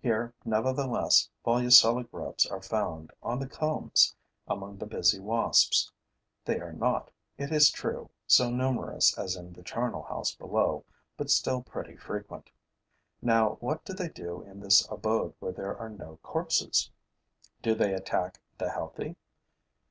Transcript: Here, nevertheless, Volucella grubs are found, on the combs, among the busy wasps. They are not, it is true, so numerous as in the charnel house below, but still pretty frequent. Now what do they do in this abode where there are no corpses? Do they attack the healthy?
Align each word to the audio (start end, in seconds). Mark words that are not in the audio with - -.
Here, 0.00 0.32
nevertheless, 0.46 1.28
Volucella 1.44 2.04
grubs 2.04 2.46
are 2.46 2.62
found, 2.62 3.12
on 3.22 3.38
the 3.38 3.46
combs, 3.46 4.16
among 4.48 4.78
the 4.78 4.86
busy 4.86 5.20
wasps. 5.20 5.92
They 6.46 6.58
are 6.60 6.72
not, 6.72 7.10
it 7.36 7.52
is 7.52 7.70
true, 7.70 8.08
so 8.26 8.48
numerous 8.48 9.18
as 9.18 9.36
in 9.36 9.52
the 9.52 9.62
charnel 9.62 10.04
house 10.04 10.34
below, 10.34 10.86
but 11.18 11.28
still 11.28 11.60
pretty 11.60 11.94
frequent. 11.98 12.48
Now 13.20 13.56
what 13.60 13.84
do 13.84 13.92
they 13.92 14.08
do 14.08 14.40
in 14.40 14.60
this 14.60 14.88
abode 14.90 15.34
where 15.40 15.52
there 15.52 15.76
are 15.76 15.90
no 15.90 16.16
corpses? 16.22 16.90
Do 17.60 17.74
they 17.74 17.92
attack 17.92 18.40
the 18.56 18.70
healthy? 18.70 19.16